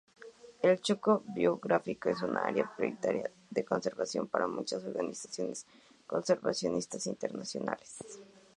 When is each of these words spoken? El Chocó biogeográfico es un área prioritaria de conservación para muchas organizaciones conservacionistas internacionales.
El 0.63 0.81
Chocó 0.81 1.23
biogeográfico 1.27 2.09
es 2.09 2.23
un 2.23 2.35
área 2.35 2.73
prioritaria 2.75 3.29
de 3.51 3.63
conservación 3.63 4.25
para 4.27 4.47
muchas 4.47 4.83
organizaciones 4.83 5.67
conservacionistas 6.07 7.05
internacionales. 7.05 7.99